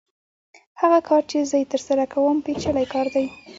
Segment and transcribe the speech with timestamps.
[0.81, 3.25] هغه کار چې زه یې ترسره کوم پېچلی کار دی